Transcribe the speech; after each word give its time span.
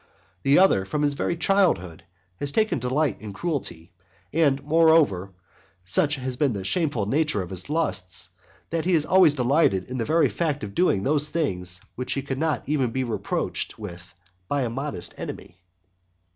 The 0.41 0.57
other, 0.57 0.83
from 0.83 1.03
his 1.03 1.13
very 1.13 1.37
childhood, 1.37 2.03
has 2.39 2.51
taken 2.51 2.79
delight 2.79 3.21
in 3.21 3.33
cruelty; 3.33 3.93
and, 4.33 4.59
moreover, 4.63 5.31
such 5.85 6.15
has 6.15 6.35
been 6.35 6.53
the 6.53 6.63
shameful 6.65 7.05
nature 7.05 7.43
of 7.43 7.51
his 7.51 7.69
lusts, 7.69 8.31
that 8.71 8.85
he 8.85 8.95
has 8.95 9.05
always 9.05 9.35
delighted 9.35 9.83
in 9.91 9.99
the 9.99 10.03
very 10.05 10.27
fact 10.29 10.63
of 10.63 10.73
doing 10.73 11.03
those 11.03 11.29
things 11.29 11.81
which 11.93 12.13
he 12.13 12.23
could 12.23 12.39
not 12.39 12.67
even 12.67 12.89
be 12.89 13.03
reproached 13.03 13.77
with 13.77 14.15
by 14.49 14.63
a 14.63 14.71
modest 14.71 15.13
enemy. 15.19 15.61